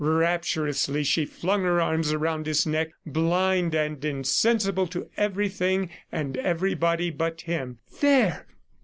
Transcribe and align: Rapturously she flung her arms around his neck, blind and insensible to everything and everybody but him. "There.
Rapturously 0.03 1.03
she 1.03 1.27
flung 1.27 1.61
her 1.61 1.79
arms 1.79 2.11
around 2.11 2.47
his 2.47 2.65
neck, 2.65 2.89
blind 3.05 3.75
and 3.75 4.03
insensible 4.03 4.87
to 4.87 5.07
everything 5.15 5.91
and 6.11 6.35
everybody 6.37 7.11
but 7.11 7.41
him. 7.41 7.77
"There. 7.99 8.47